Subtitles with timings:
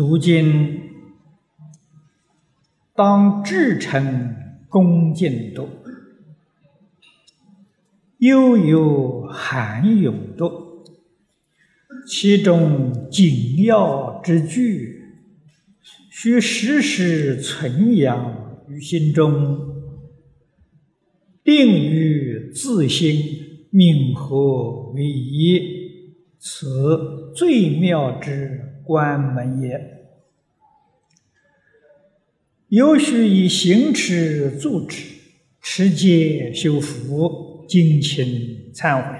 [0.00, 0.80] 读经
[2.94, 4.34] 当至诚
[4.66, 5.68] 恭敬读，
[8.16, 10.86] 悠悠含咏读，
[12.08, 15.02] 其中紧要之句，
[16.10, 19.58] 需时时存养于心中，
[21.44, 25.60] 定于自心，命何为一？
[26.38, 30.08] 此最妙之关门也。
[32.66, 35.14] 有须以行持住持、
[35.60, 39.16] 持戒修福、精勤忏悔、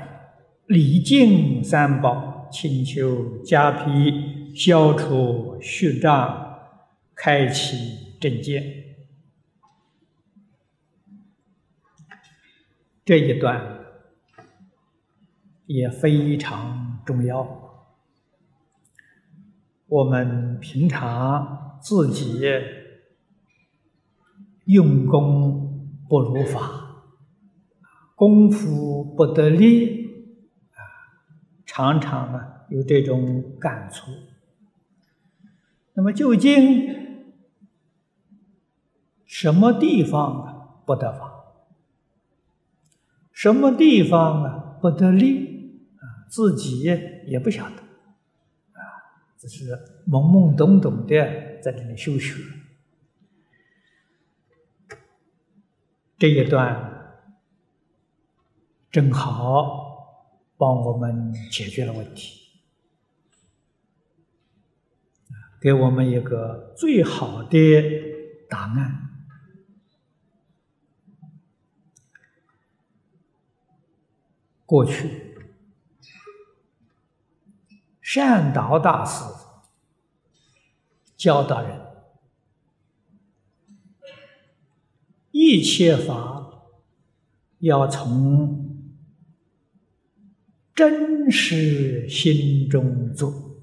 [0.67, 6.59] 礼敬三宝、请求加庇、消除虚障、
[7.15, 8.97] 开启正见，
[13.05, 13.85] 这一段
[15.67, 17.60] 也非常重要。
[19.91, 22.43] 我们平常自己。
[24.67, 27.03] 用功不如法，
[28.15, 30.29] 功夫不得力，
[30.75, 30.79] 啊，
[31.67, 34.13] 常常呢有这种感触。
[35.95, 36.89] 那么究竟
[39.27, 41.33] 什么地方啊不得法？
[43.33, 45.89] 什么地方啊不得力？
[45.97, 46.83] 啊，自己
[47.27, 47.83] 也不晓得，
[49.41, 49.73] 只是
[50.07, 51.17] 懵懵懂懂的
[51.63, 52.43] 在这里修学。
[56.19, 57.25] 这一段
[58.91, 62.61] 正好帮我们解决了问题，
[65.59, 67.57] 给我们一个最好的
[68.47, 69.07] 答案。
[74.67, 75.30] 过去，
[78.13, 79.23] 善导大师
[81.17, 81.81] 教导人。
[85.31, 86.65] 一切法
[87.61, 88.91] 要从
[90.75, 93.63] 真实心中做。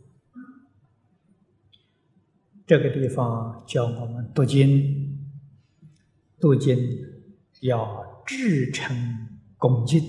[2.65, 5.27] 这个地方教我们读经，
[6.39, 6.77] 读经
[7.59, 8.95] 要至诚
[9.57, 10.01] 恭敬，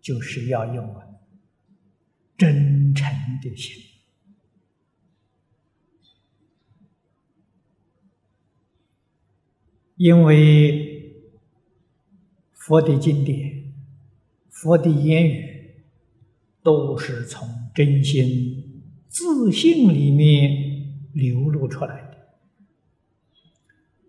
[0.00, 0.96] 就是要用
[2.38, 2.77] 真
[3.40, 3.82] 诚的心。
[9.96, 11.12] 因为
[12.52, 13.72] 佛的经典、
[14.48, 15.82] 佛的言语，
[16.62, 22.18] 都是从真心、自信里面流露出来的。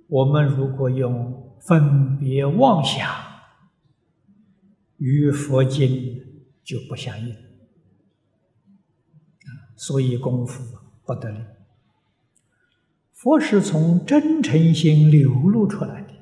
[0.08, 3.10] 我们如果用分别妄想，
[4.98, 7.36] 与佛经就不相应，
[9.80, 10.62] 所以功夫
[11.06, 11.40] 不得力。
[13.14, 16.14] 佛是从真诚心流露出来的，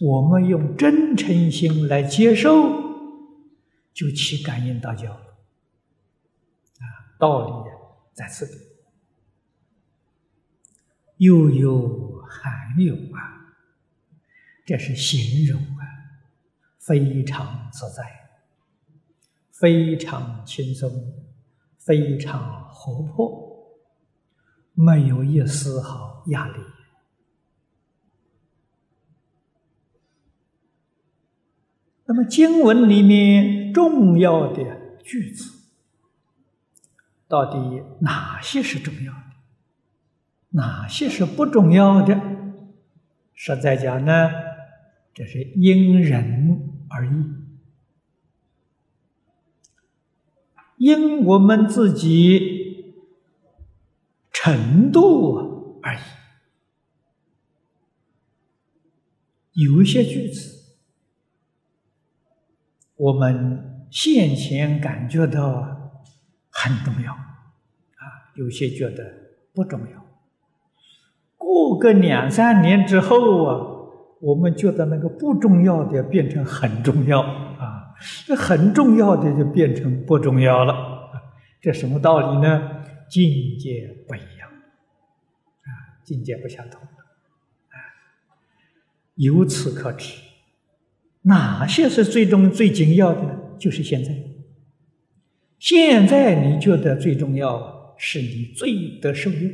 [0.00, 2.52] 我们用真诚心来接受，
[3.92, 5.20] 就起感应道教了。
[6.80, 6.84] 啊，
[7.18, 7.70] 道理
[8.14, 8.54] 在此地，
[11.18, 13.52] 悠悠含有啊，
[14.64, 15.84] 这是形容啊，
[16.78, 18.02] 非常自在，
[19.52, 20.90] 非常轻松，
[21.86, 23.46] 非常活泼。
[24.74, 26.60] 没有一丝毫压力。
[32.04, 35.50] 那么经文里面重要的句子，
[37.26, 39.20] 到底哪些是重要的？
[40.50, 42.20] 哪些是不重要的？
[43.32, 44.30] 实在讲呢，
[45.14, 47.24] 这是因人而异，
[50.76, 52.54] 因我们自己。
[54.38, 55.98] 程度而已。
[59.54, 60.76] 有一些句子，
[62.94, 65.90] 我们现前感觉到
[66.50, 69.02] 很重要，啊，有些觉得
[69.52, 70.06] 不重要。
[71.38, 73.66] 过个两三年之后啊，
[74.20, 77.20] 我们觉得那个不重要的变成很重要，
[78.26, 81.10] 这很重要的就变成不重要了，
[81.60, 82.82] 这什么道理呢？
[83.08, 85.68] 境界不一样，啊，
[86.04, 87.76] 境界不相同，啊，
[89.14, 90.14] 由此可知，
[91.22, 93.38] 哪些是最终最紧要的呢？
[93.58, 94.12] 就是现在，
[95.58, 99.50] 现在你觉得最重要，是你最得受用，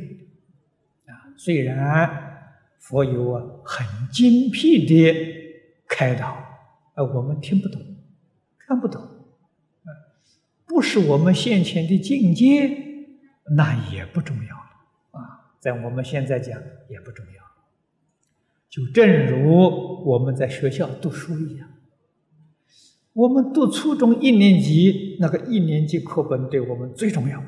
[1.05, 2.49] 啊，虽然
[2.79, 5.15] 佛有很精辟的
[5.87, 6.29] 开导，
[6.95, 7.79] 啊，我们听不懂，
[8.73, 9.89] 看不懂，啊，
[10.65, 12.91] 不是我们现前的境界。
[13.55, 15.51] 那也不重要了啊！
[15.59, 16.57] 在我们现在讲
[16.89, 17.43] 也不重要。
[18.69, 21.69] 就正如我们在学校读书一样，
[23.11, 27.43] 我们读初中一年级那个一年级课本对我们最重要，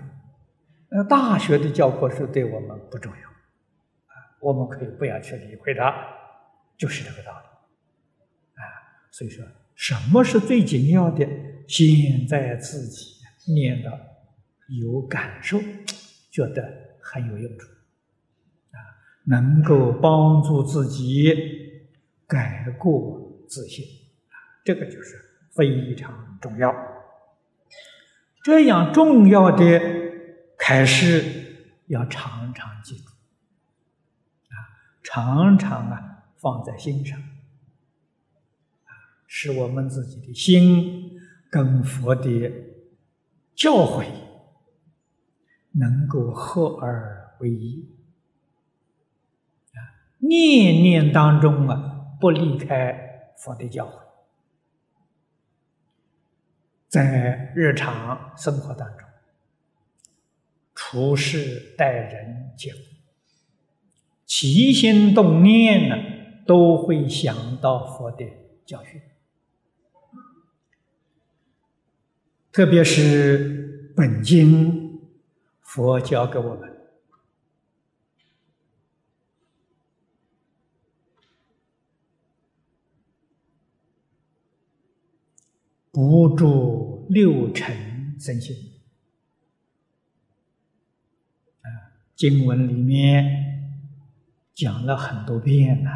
[0.89, 5.95] 那大学的教科书对我们不重要，啊，我们可以不要去理会它，
[6.77, 7.47] 就是这个道理，
[8.61, 8.61] 啊，
[9.11, 9.45] 所以说
[9.75, 11.27] 什么是最紧要的？
[11.67, 13.15] 现在自己
[13.51, 13.91] 念的
[14.79, 15.59] 有感受，
[16.29, 16.63] 觉得
[17.01, 17.67] 很有用处。
[18.71, 18.77] 啊
[19.27, 21.33] 能够帮助自己
[22.27, 23.83] 改过自新，
[24.63, 25.19] 这个就是
[25.51, 26.71] 非常重要。
[28.43, 29.81] 这样重要的
[30.59, 31.23] 开始
[31.87, 33.09] 要常常记住，
[34.49, 34.53] 啊，
[35.01, 37.19] 常常啊放在心上，
[39.27, 41.19] 使我们自己的心
[41.49, 42.51] 跟佛的
[43.55, 44.05] 教诲
[45.71, 47.89] 能够合而为一。
[50.19, 53.99] 念念当中啊，不离开佛的教诲，
[56.87, 59.07] 在日常生活当中，
[60.73, 62.77] 处事待人接物，
[64.25, 65.95] 起心动念呢，
[66.47, 68.25] 都会想到佛的
[68.65, 68.99] 教训，
[72.55, 75.01] 特别是本经
[75.59, 76.71] 佛教给我们。
[85.91, 87.75] 不住六尘
[88.17, 88.55] 身心
[91.59, 91.67] 啊，
[92.15, 93.83] 经文里面
[94.53, 95.91] 讲了很多遍了。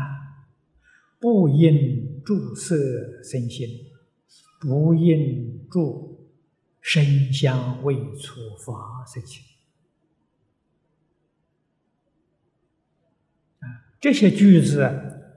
[1.22, 2.76] 不应住色
[3.24, 3.66] 身心，
[4.60, 6.09] 不应住
[6.92, 9.44] 声香味触法身心
[13.60, 14.82] 啊，这些句子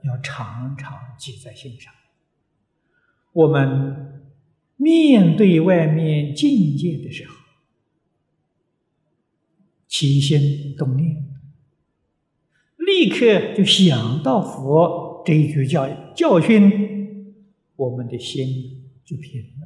[0.03, 1.93] 要常常记在心上。
[3.33, 4.09] 我们。
[4.75, 7.35] 面对外面境界的时候，
[9.87, 11.23] 起心动念，
[12.77, 17.35] 立刻就想到佛这一句教教训，
[17.77, 19.62] 我们的心就平了，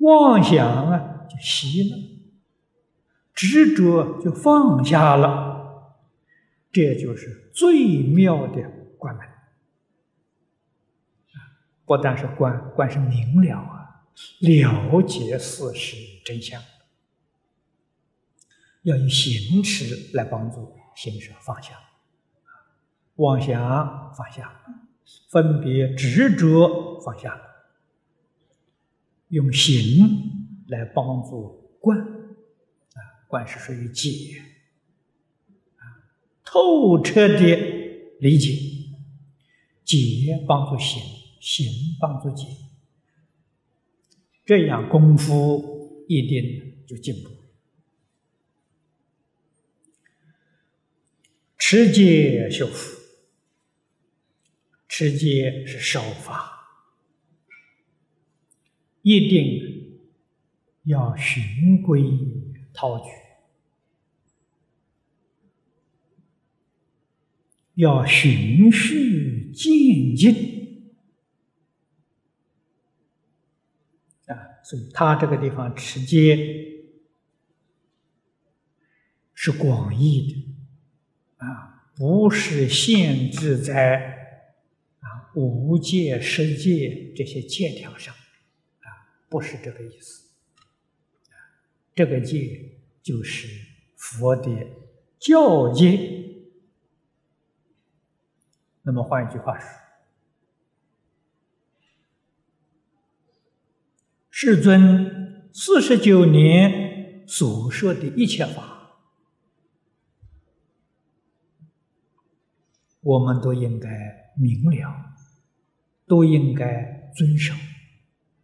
[0.00, 1.96] 妄想啊就息了，
[3.34, 5.94] 执着就放下了，
[6.72, 9.26] 这就是最妙的关门。
[11.84, 14.04] 不但是观，观是明了啊，
[14.40, 16.62] 了解事实真相，
[18.82, 21.74] 要以行持来帮助行持放下，
[23.16, 24.62] 妄想放下，
[25.30, 27.40] 分别执着放下，
[29.30, 30.06] 用行
[30.68, 34.40] 来帮助观，啊，观是属于解，
[35.76, 35.82] 啊，
[36.44, 37.56] 透彻的
[38.20, 38.52] 理解，
[39.84, 41.02] 解帮助行。
[41.42, 42.46] 行帮助解，
[44.44, 47.30] 这样功夫一定就进步。
[51.56, 53.00] 持戒修福，
[54.86, 56.59] 持戒是守法，
[59.02, 60.00] 一定
[60.84, 62.02] 要循规
[62.72, 63.10] 蹈矩，
[67.74, 70.94] 要循序渐进。
[74.26, 74.62] 啊。
[74.62, 76.36] 所以，他这个地方直接
[79.34, 80.54] 是广义
[81.38, 83.96] 的，啊，不是限制在
[85.00, 88.14] 啊无界、世界这些戒条上，
[89.30, 90.28] 不是这个意思。
[91.94, 93.48] 这个戒就是
[93.96, 94.50] 佛的
[95.18, 96.18] 教戒。
[98.82, 99.68] 那么，换一句话说。
[104.30, 108.96] 世尊四十九年所说的一切法，
[113.02, 115.14] 我们都应该明了，
[116.06, 117.52] 都应该遵守，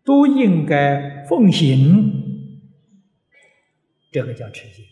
[0.07, 2.23] 都应该奉行。
[4.11, 4.85] 这个叫持戒。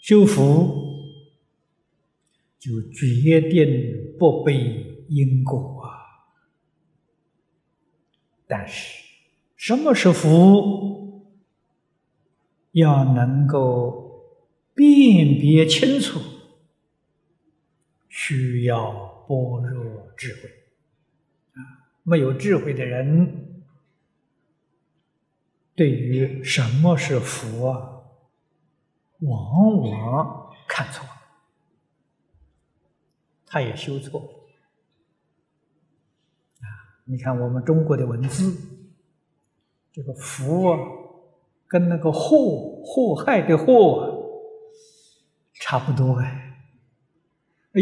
[0.00, 1.10] 修福
[2.58, 5.88] 就决定不背因果啊。
[8.46, 9.02] 但是，
[9.56, 11.24] 什么是福？
[12.72, 14.36] 要能够
[14.74, 16.20] 辨别清楚，
[18.08, 18.92] 需要
[19.26, 20.63] 般若智慧。
[22.04, 23.64] 没有智慧的人，
[25.74, 28.02] 对于什么是福啊，
[29.20, 31.04] 往往看错，
[33.46, 34.20] 他也修错。
[36.60, 36.68] 啊，
[37.06, 38.54] 你看我们中国的文字，
[39.90, 40.78] 这个“福”啊，
[41.66, 44.12] 跟那个“祸”祸害的“祸”，
[45.58, 46.42] 差不多哎。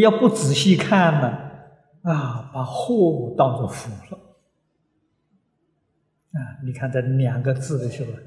[0.00, 1.51] 要不仔细看呢，
[2.02, 4.18] 啊把“祸”当做“福”了。
[6.32, 8.10] 啊，你看这两个字的时候。
[8.12, 8.22] 呃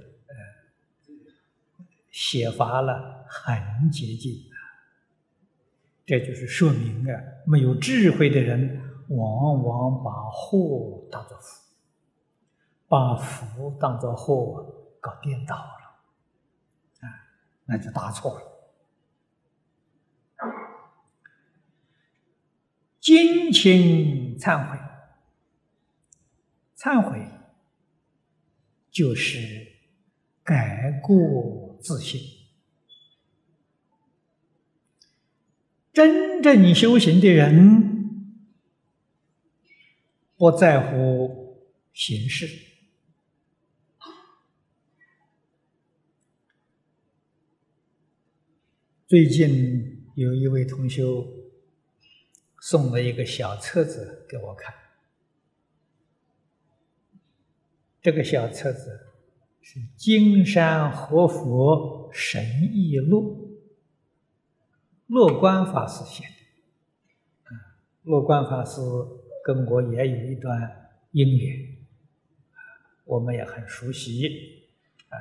[2.12, 4.50] 写法了很接近，
[6.05, 11.62] 这就是说明啊，没有智慧的人往往把祸当作福，
[12.88, 14.65] 把福当作祸，
[15.01, 17.12] 搞颠倒了，啊，
[17.65, 18.55] 那就大错了。
[23.06, 24.80] 尽情忏悔，
[26.76, 27.24] 忏悔
[28.90, 29.78] 就是
[30.44, 31.78] 改过。
[31.84, 32.20] 自新，
[35.94, 38.10] 真正修行的人
[40.36, 41.62] 不在乎
[41.94, 42.50] 形式。
[49.06, 51.04] 最近有一位同学
[52.67, 54.74] 送了一个小册子给我看，
[58.01, 59.12] 这个小册子。
[59.62, 63.60] 是金山活佛神异录，
[65.07, 67.55] 乐观法师写的。
[68.03, 68.81] 乐观法师
[69.43, 71.77] 跟我也有一段姻缘，
[73.05, 74.67] 我们也很熟悉。
[75.10, 75.17] 啊，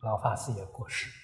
[0.00, 1.23] 老法师也过世。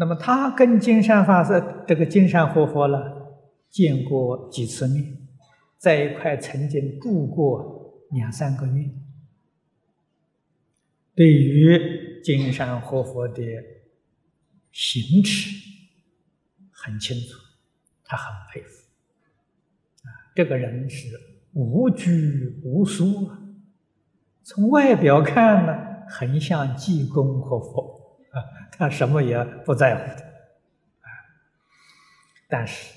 [0.00, 2.96] 那么他跟金山法师这个金山活佛呢，
[3.68, 5.18] 见过几次面，
[5.76, 8.90] 在一块曾经住过两三个月。
[11.14, 13.42] 对于金山活佛的
[14.72, 15.50] 行持
[16.70, 17.38] 很清楚，
[18.02, 18.82] 他很佩服。
[20.04, 21.08] 啊，这个人是
[21.52, 23.38] 无拘无束啊，
[24.42, 25.72] 从外表看呢，
[26.08, 27.89] 很像济公和佛，
[28.72, 30.24] 他什么也不在乎的
[31.00, 31.08] 啊。
[32.48, 32.94] 但是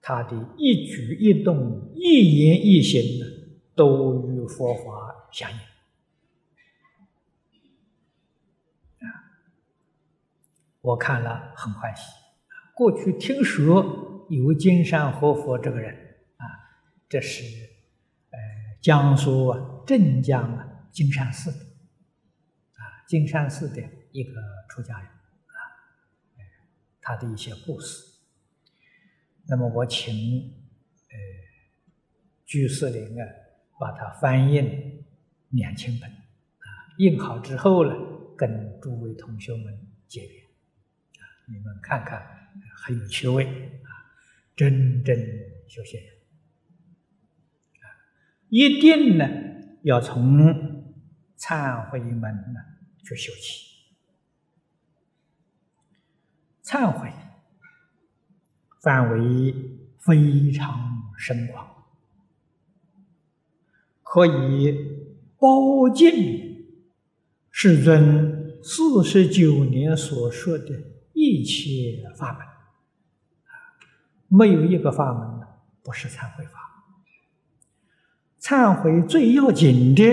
[0.00, 3.26] 他的一举一动、一言一行呢，
[3.74, 4.82] 都与佛法
[5.32, 5.56] 相应。
[5.56, 5.62] 啊
[10.80, 12.02] 我看了很欢喜，
[12.74, 15.94] 过去听说有金山活佛这个人
[16.36, 16.46] 啊，
[17.08, 17.42] 这是
[18.30, 18.38] 呃
[18.80, 19.52] 江苏
[19.86, 24.32] 镇江啊金山寺的啊金山寺的一个
[24.68, 25.58] 出家人啊，
[27.00, 28.04] 他的一些故事。
[29.46, 31.16] 那么我请呃
[32.44, 33.24] 居士林啊
[33.80, 35.04] 把它翻印
[35.50, 36.66] 两千本啊，
[36.98, 37.92] 印好之后呢，
[38.36, 40.44] 跟诸位同学们结缘。
[41.46, 43.88] 你们看看，很有趣味啊！
[44.54, 45.16] 真正
[45.66, 46.10] 修行人
[47.80, 47.86] 啊，
[48.48, 49.24] 一定呢
[49.82, 50.36] 要从
[51.38, 52.60] 忏悔门呢
[53.02, 53.67] 去修起。
[56.68, 57.10] 忏悔
[58.82, 59.54] 范围
[59.96, 61.66] 非常深广，
[64.02, 64.76] 可以
[65.38, 66.66] 包尽
[67.50, 70.84] 世尊四十九年所说的。
[71.14, 72.46] 一切法门
[74.28, 75.48] 没有一个法门
[75.82, 76.84] 不是忏悔法。
[78.38, 80.04] 忏悔最要紧的，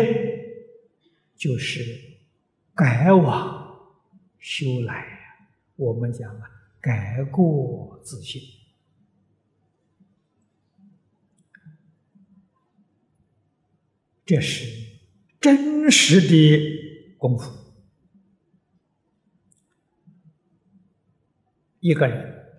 [1.35, 1.83] 就是
[2.73, 3.91] 改往
[4.39, 5.24] 修来。
[5.75, 8.41] 我们讲啊，改过自新，
[14.25, 14.99] 这是
[15.39, 17.51] 真实的功夫。
[21.79, 22.57] 一个人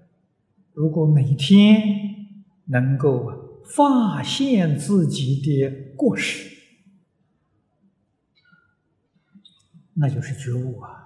[0.72, 6.56] 如果每天能够发现自己的过失，
[9.94, 11.05] 那就是觉悟啊！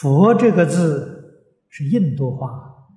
[0.00, 2.88] 佛这个字是印度话，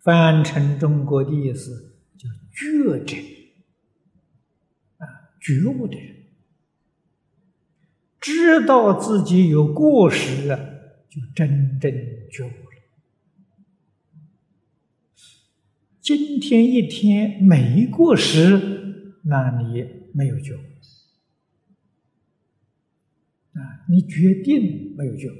[0.00, 3.16] 翻成中国的意思叫觉者
[4.98, 5.08] 啊，
[5.40, 6.16] 觉悟的人。
[8.20, 10.58] 知道自己有过失了，
[11.08, 11.90] 就真正
[12.30, 12.54] 觉悟了。
[16.02, 20.60] 今天一天没过失，那你没有觉悟
[23.54, 23.86] 啊！
[23.88, 25.36] 你决定没有觉悟，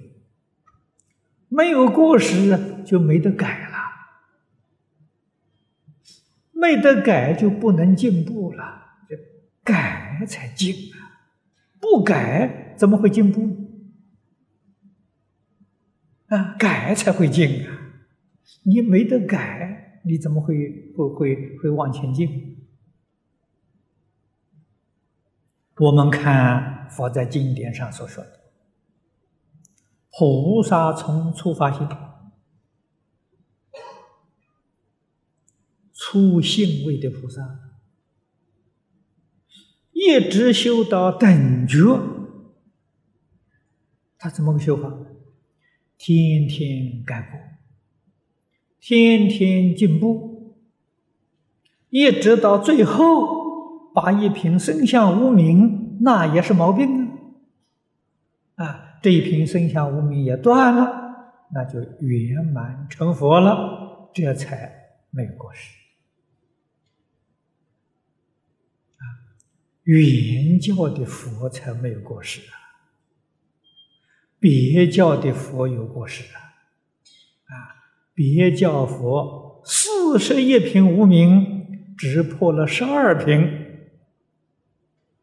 [1.51, 3.77] 没有过失就没得改了，
[6.53, 8.87] 没得改就不能进步了，
[9.63, 10.09] 改。
[10.21, 11.25] 改才进啊！
[11.81, 13.57] 不改怎么会进步？
[16.27, 17.95] 啊，改才会进啊！
[18.65, 22.69] 你没得改，你怎么会会会会往前进？
[25.79, 28.40] 我们看佛在经典上所说的，
[30.13, 31.89] 菩萨从初发心，
[35.93, 37.61] 初性位的菩萨。
[39.93, 42.01] 一直修到等觉，
[44.19, 44.91] 他怎么个修法？
[45.99, 47.39] 天天改过，
[48.81, 50.57] 天天进步，
[51.91, 57.00] 一直到最后，把一品生相无名，那也是毛病！
[59.03, 64.73] 这一瓶生相无名也断了，那就圆满成佛了，这才
[65.11, 65.75] 没有过失。
[69.85, 72.55] 原教的佛才没有过失啊，
[74.39, 76.39] 别教的佛有过失啊，
[77.47, 77.55] 啊，
[78.15, 83.51] 别教佛四十一瓶无名，只破了十二瓶，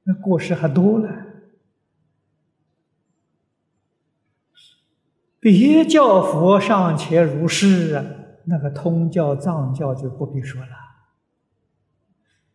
[0.04, 1.27] 那过失还多了。
[5.50, 8.04] 别教佛尚且如是啊，
[8.48, 10.68] 那个通教藏教就不必说了。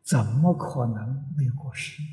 [0.03, 2.09] 怎么可能没有过失呢？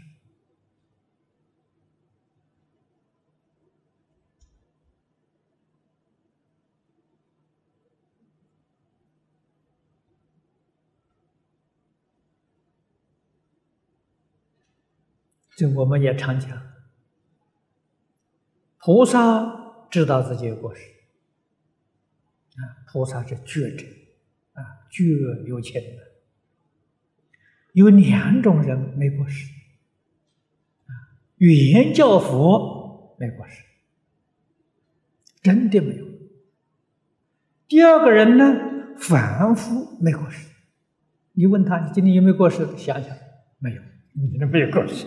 [15.57, 16.49] 这我们也常讲，
[18.77, 19.58] 菩萨
[19.89, 20.81] 知道自己有过失，
[22.55, 23.85] 啊，菩萨是觉者，
[24.53, 25.03] 啊，觉
[25.45, 26.09] 有情的。
[27.73, 29.45] 有两种人没过失，
[30.85, 30.91] 啊，
[31.37, 33.63] 言教佛没过失，
[35.41, 36.05] 真的没有。
[37.67, 40.47] 第二个人呢，凡夫没过失。
[41.33, 42.65] 你问他，你今天有没有过失？
[42.75, 43.15] 想想，
[43.59, 43.81] 没有，
[44.13, 45.05] 你今天没有过失。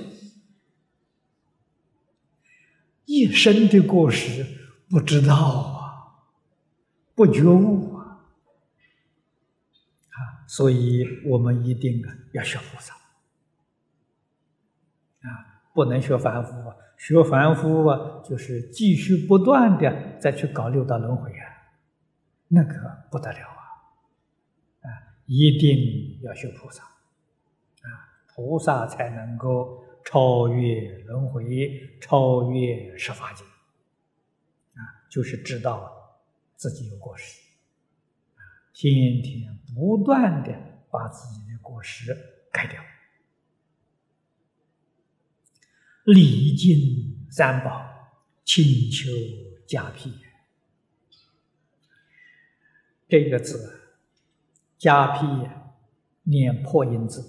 [3.05, 4.47] 一生的过失
[4.93, 6.21] 不知道啊，
[7.15, 8.21] 不觉悟啊，
[10.11, 10.45] 啊。
[10.47, 12.93] 所以我们一定啊要学菩萨
[15.23, 16.77] 啊，不能学凡夫啊！
[16.99, 21.47] 学凡夫啊，就是继续不断的再去搞六道轮回啊，
[22.49, 22.75] 那个
[23.11, 23.65] 不得了啊！
[24.83, 24.89] 啊，
[25.25, 27.89] 一定要学菩萨啊，
[28.35, 33.43] 菩萨才能够超越轮回，超越十法界，
[35.13, 35.93] 就是知道
[36.57, 37.39] 自己有过失。
[38.73, 40.51] 天天不断的
[40.91, 42.17] 把自己的过失
[42.51, 42.83] 改掉，
[46.07, 47.87] 礼敬三宝，
[48.43, 49.11] 请求
[49.67, 50.15] 加庇。
[53.07, 53.83] 这个字
[54.79, 55.47] “加庇”
[56.25, 57.21] 念破音字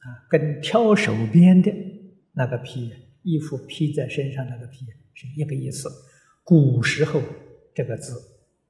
[0.00, 1.72] 啊，跟挑手边的
[2.32, 2.92] 那个“披”
[3.24, 5.88] 衣服披在身上那个“披”是一个意思。
[6.48, 7.20] 古时候
[7.74, 8.14] 这个字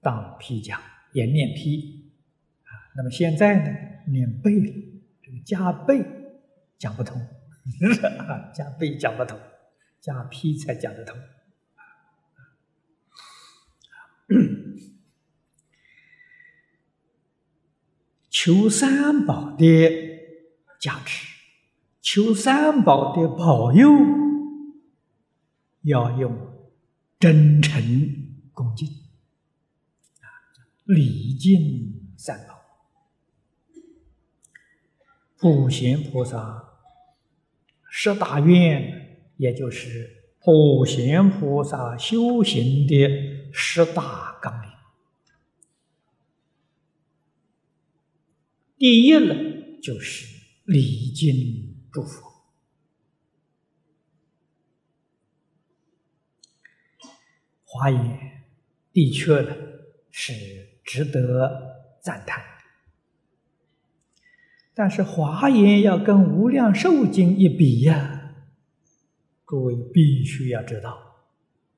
[0.01, 0.83] 当披甲。
[1.13, 2.13] 也念批
[2.65, 3.71] 啊，那么现在呢，
[4.13, 4.71] 念背了，
[5.23, 6.05] 这个加背
[6.77, 7.19] 讲不通，
[8.29, 9.41] 啊，加背讲不通，
[10.03, 11.19] 加批才讲得通。
[18.29, 19.65] 求三宝的
[20.79, 21.27] 加持，
[22.03, 23.89] 求三宝的保佑，
[25.85, 26.37] 要用
[27.19, 28.89] 真诚恭敬
[30.21, 30.27] 啊。
[30.85, 32.55] 礼敬三宝，
[35.37, 36.65] 普贤菩萨
[37.91, 42.95] 十大愿，也就是普贤菩萨修行的
[43.53, 44.71] 十大纲领。
[48.79, 49.35] 第一呢，
[49.83, 50.27] 就是
[50.65, 52.38] 礼敬诸佛。
[57.69, 58.43] 华严
[58.93, 59.55] 的确呢
[60.11, 60.67] 是。
[60.89, 62.43] 值得赞叹，
[64.73, 68.33] 但是华严要跟无量寿经一比呀，
[69.47, 70.99] 诸位必须要知道，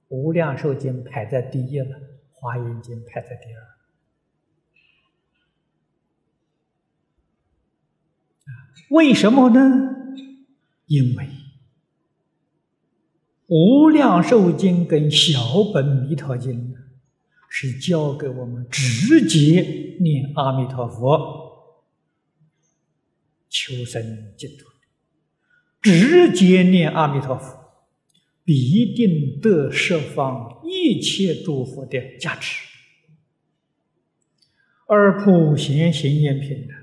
[0.06, 1.98] 无量寿经排在第一了，
[2.30, 3.60] 华严经排在第二。
[8.90, 9.60] 为什么呢？
[10.86, 11.28] 因为
[13.50, 16.74] 无量寿经跟小本弥陀经。
[17.52, 21.82] 是教给我们直接念阿弥陀佛、
[23.48, 24.66] 求生净土
[25.82, 27.58] 直接念阿弥陀佛，
[28.44, 32.64] 必定得十方一切诸佛的加持。
[34.86, 36.74] 而普贤行愿品呢，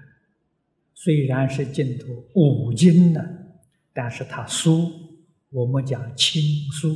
[0.94, 3.22] 虽然是净土五经呢，
[3.94, 4.92] 但是它疏，
[5.58, 6.40] 我们讲轻
[6.72, 6.90] 疏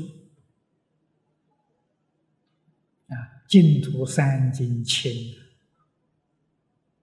[3.07, 5.11] 啊，净土三经轻。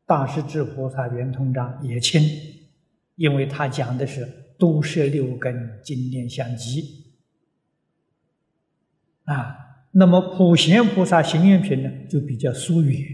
[0.07, 2.23] 大势至菩萨圆通章也轻，
[3.17, 7.13] 因为他讲的是都摄六根经念相继
[9.25, 9.57] 啊。
[9.91, 13.05] 那么普贤菩萨行愿品呢，就比较疏远，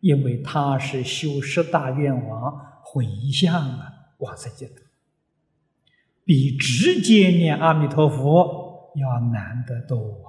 [0.00, 4.82] 因为他是修十大愿望回向啊，往生净土，
[6.30, 10.22] 比直接念阿弥陀佛要难得多。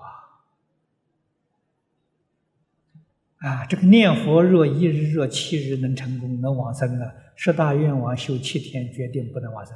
[3.37, 9.75] 啊，啊这个念佛若一日、若七日能成功、能往生啊，十大愿望修七天，决定不能往生。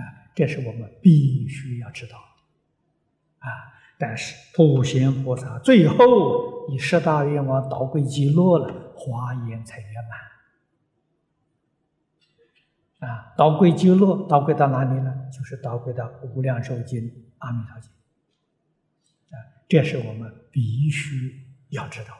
[0.34, 3.46] 这是我们必须要知道的。
[3.46, 3.52] 啊，
[3.98, 10.31] 但是普贤菩萨最后以十大愿望导归极乐了，华严才圆满。
[13.02, 15.12] 啊，导归极乐，导归到哪里呢？
[15.30, 17.90] 就是导归到无量寿经、阿弥陀经。
[19.68, 22.14] 这是我们必须要知道。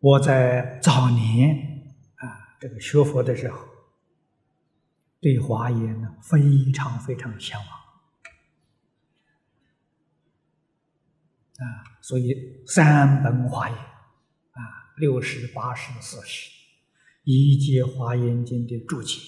[0.00, 3.58] 我在早年啊，这个学佛的时候，
[5.20, 7.68] 对华严呢非常非常向往
[11.58, 13.78] 啊，所以三本华严，
[14.96, 16.50] 六十八十四十，
[17.24, 19.20] 一节华严经的注解。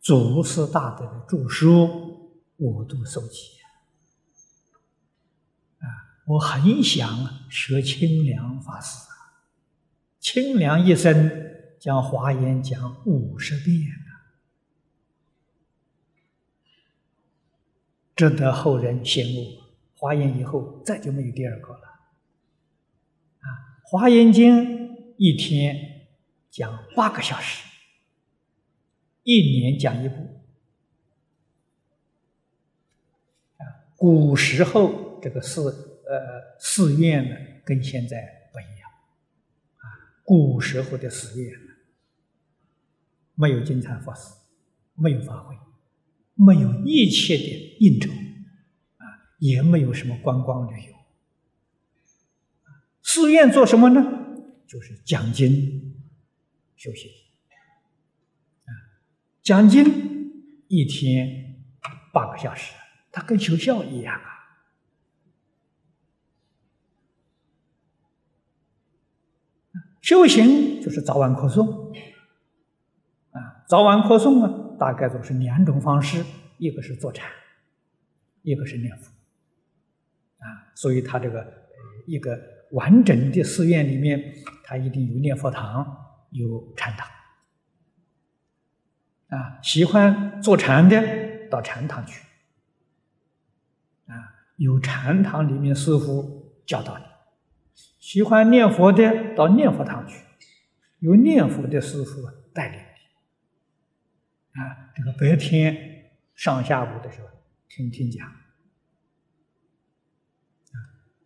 [0.00, 3.50] 祖师大德的著书，我都收集
[5.78, 5.86] 啊！
[6.26, 9.44] 我很想学清凉法师啊，
[10.20, 11.30] 清凉一生
[11.78, 14.08] 将华严讲五十遍啊，
[18.16, 19.64] 值得后人羡慕。
[19.96, 21.83] 华严以后再就没有第二个了！
[23.86, 26.08] 华严经一天
[26.50, 27.62] 讲八个小时。
[29.22, 30.14] 一年讲一部
[33.56, 33.64] 啊，
[33.96, 35.62] 古时候这个寺
[36.06, 38.90] 呃寺院呢，跟现在不一样
[39.76, 39.84] 啊。
[40.24, 41.72] 古时候的寺院呢，
[43.34, 44.34] 没有金蝉法师，
[44.94, 45.56] 没有法会，
[46.34, 49.04] 没有一切的应酬啊，
[49.38, 50.93] 也没有什么观光旅游。
[53.14, 54.02] 寺院做什么呢？
[54.66, 55.94] 就是讲经
[56.74, 57.08] 修行。
[58.64, 58.74] 啊
[59.40, 59.84] 讲经
[60.66, 61.62] 一天
[62.12, 62.74] 八个小时，
[63.12, 64.30] 它跟学校一样啊。
[70.00, 71.96] 修行就是早晚课诵
[73.30, 76.24] 啊，早晚课诵呢，大概都是两种方式，
[76.58, 77.30] 一个是坐禅，
[78.42, 79.12] 一个是念佛
[80.38, 80.72] 啊。
[80.74, 81.68] 所以，他这个
[82.06, 82.36] 一个
[82.74, 84.34] 完整的寺院里面，
[84.64, 85.96] 它一定有念佛堂，
[86.30, 87.08] 有禅堂。
[89.28, 92.20] 啊，喜欢坐禅的到禅堂去，
[94.06, 94.14] 啊，
[94.56, 97.04] 有禅堂里面师傅教导你；
[97.98, 100.20] 喜欢念佛的到念佛堂去，
[101.00, 104.60] 有念佛的师傅带领你。
[104.60, 107.28] 啊，这个白天上下午的时候
[107.68, 108.30] 听听讲，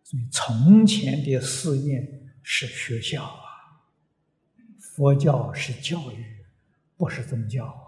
[0.09, 3.85] 所以从前的寺院是学校啊，
[4.79, 6.47] 佛教是教育，
[6.97, 7.85] 不是宗教啊。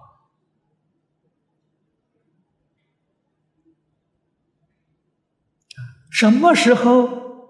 [6.12, 7.50] 什么时候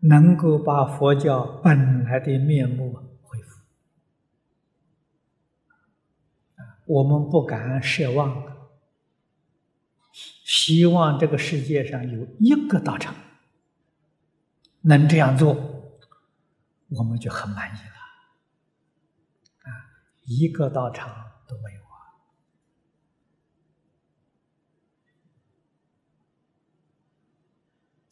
[0.00, 3.60] 能够把佛教本来的面目恢复？
[6.84, 8.68] 我们不敢奢望，
[10.44, 13.14] 希望这个世界上有一个道场
[14.82, 15.54] 能这样做，
[16.88, 17.94] 我们就很满意了。
[19.64, 19.68] 啊，
[20.24, 21.08] 一个道场
[21.46, 21.80] 都没有。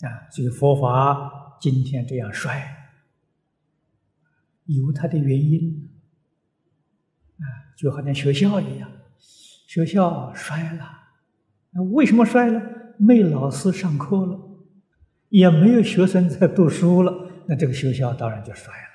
[0.06, 2.94] 啊，啊所以佛法今天这样衰，
[4.66, 5.90] 有它的原因。
[7.38, 11.14] 啊，就好像学校一样，学校衰了，
[11.70, 12.60] 那为什么衰了？
[12.98, 14.47] 没老师上课了，
[15.28, 18.88] 也没有学生在读书了，那这个学校当然就衰了。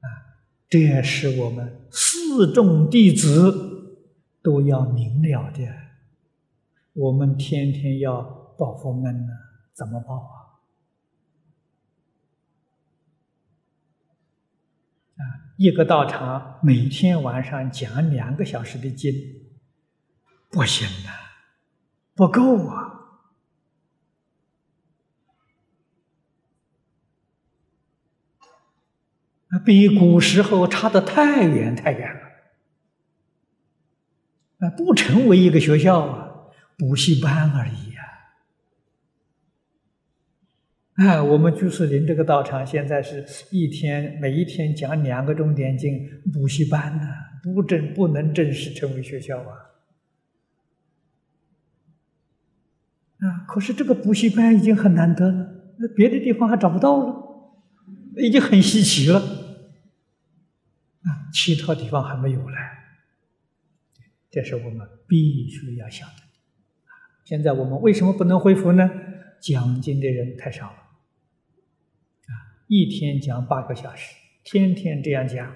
[0.00, 0.08] 啊，
[0.68, 4.06] 这也是我们四众弟子
[4.42, 5.66] 都要明了的。
[6.94, 8.22] 我们天天要
[8.56, 9.32] 报佛恩呢？
[9.74, 10.56] 怎么报啊？
[15.16, 15.20] 啊，
[15.58, 19.12] 一个道场每天晚上讲两个小时的经，
[20.50, 21.25] 不行啊，
[22.16, 22.94] 不够啊。
[29.64, 32.20] 比古时候差的太远太远了，
[34.58, 38.04] 啊，不成为一个学校啊，补习班而已啊！
[40.96, 47.08] 哎，我们居士林这个道场现在是一天每一天讲两个钟点经，补习班呢，
[47.42, 49.75] 不正不能正式成为学校啊！
[53.18, 57.64] 啊，可是这个补习班已经很难得了，那别的地方还找不到了，
[58.16, 59.18] 已经很稀奇了。
[59.18, 62.56] 啊，其他地方还没有呢，
[64.30, 66.14] 这是我们必须要想的。
[67.24, 68.90] 现在我们为什么不能恢复呢？
[69.40, 72.32] 讲经的人太少了，啊，
[72.68, 75.54] 一天讲八个小时，天天这样讲，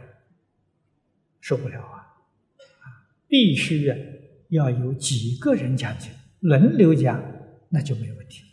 [1.40, 1.96] 受不了啊！
[2.57, 2.85] 啊，
[3.27, 3.92] 必须，
[4.49, 7.23] 要有几个人讲经，轮流讲，
[7.71, 8.45] 那就没问题。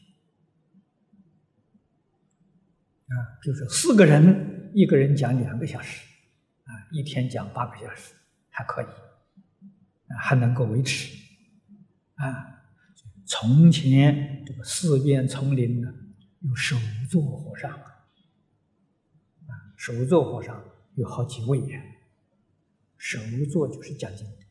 [3.08, 6.06] 啊，就是四个人，一个人讲两个小时。
[6.64, 8.14] 啊，一天讲八个小时
[8.50, 11.18] 还可以，啊，还能够维持。
[12.16, 12.66] 啊，
[13.26, 15.88] 从前这个寺院丛林呢，
[16.42, 16.76] 有首
[17.10, 17.88] 座和尚，啊，
[19.78, 20.62] 首座和尚
[20.96, 21.82] 有好几位呀。
[22.98, 23.18] 首
[23.50, 24.47] 座就是讲经的，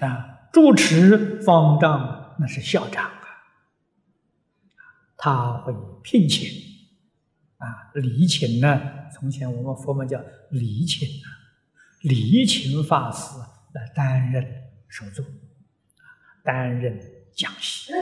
[0.00, 3.20] 啊，住持方丈那是校长啊。
[5.16, 6.48] 他会聘请
[7.58, 9.08] 啊，礼请呢？
[9.12, 11.26] 从前我们佛门叫礼请啊，
[12.02, 13.38] 礼请法师
[13.72, 15.24] 来担任首座，
[16.42, 17.00] 担任
[17.32, 17.96] 讲席啊，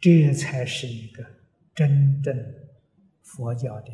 [0.00, 1.24] 这才是一个
[1.74, 2.54] 真正
[3.22, 3.90] 佛教的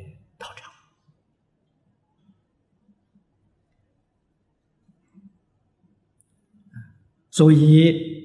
[7.38, 8.16] 所以。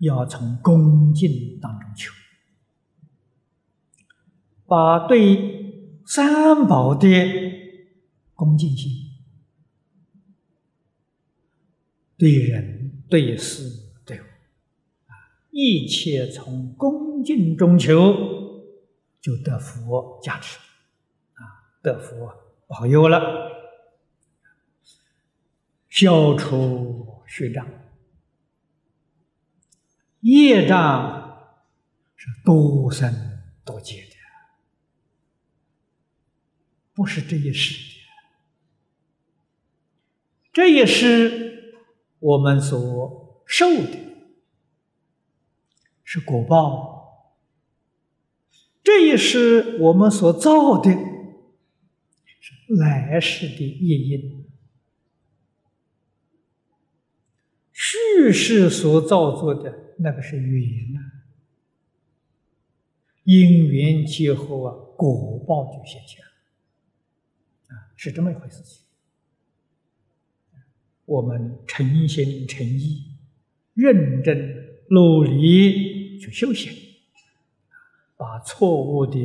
[0.00, 2.12] 要从恭敬当中求，
[4.64, 7.08] 把对三宝的
[8.36, 8.92] 恭敬心，
[12.16, 13.68] 对人、对事、
[14.06, 14.24] 对物，
[15.50, 18.14] 一切从恭敬中求，
[19.20, 20.60] 就得佛加持，
[21.34, 21.42] 啊，
[21.82, 22.32] 得佛
[22.68, 23.18] 保佑了，
[25.88, 27.66] 消除虚障。
[30.30, 31.50] 业障
[32.16, 34.16] 是多生多劫的，
[36.92, 37.98] 不是这一世的。
[40.52, 41.84] 这一世
[42.18, 43.98] 我们所受的
[46.04, 47.32] 是果报，
[48.82, 54.44] 这一世我们所造的是来世的业因。
[57.72, 61.00] 世世所造作的那个是缘呐，
[63.24, 66.24] 因缘结合啊，果报就现前
[67.66, 68.62] 啊，是这么一回事。
[68.62, 68.84] 情
[71.04, 73.16] 我们诚心诚意、
[73.74, 76.70] 认真努力去修行，
[78.16, 79.18] 把错误的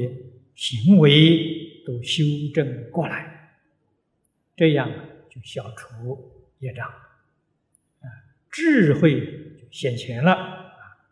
[0.56, 3.60] 行为都修正过来，
[4.56, 4.90] 这样
[5.30, 6.88] 就消除业障。
[6.88, 8.08] 啊
[8.50, 9.20] 智慧
[9.58, 10.63] 就现前了！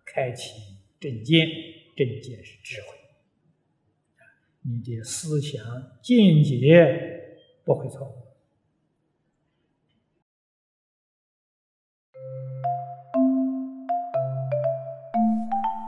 [0.06, 1.48] 开启正见，
[1.96, 2.88] 正见是智慧。
[4.64, 5.60] 你的思想
[6.02, 8.16] 见解不会错。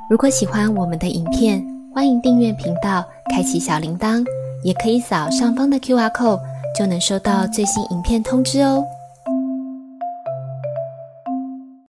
[0.10, 4.24] 如果喜欢我们的影片，欢迎订阅频道，开启小铃铛，
[4.64, 6.42] 也可以扫上方的 Q R code，
[6.78, 8.86] 就能收到最新影片通知哦。